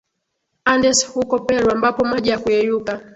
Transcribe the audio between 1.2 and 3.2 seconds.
Peru ambapo maji ya kuyeyuka